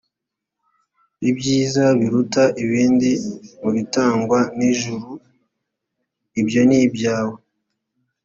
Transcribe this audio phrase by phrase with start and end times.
[1.29, 3.09] ibyiza biruta ibindi
[3.61, 5.09] mu bitangwa n’ijuru,
[6.41, 7.37] ibyo ni ibyawe,